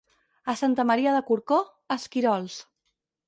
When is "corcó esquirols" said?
1.27-2.57